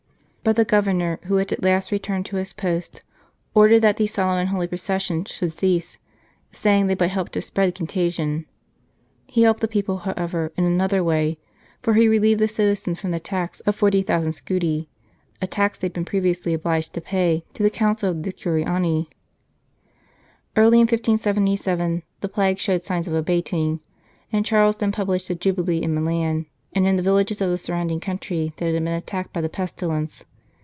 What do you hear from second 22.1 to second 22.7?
the plague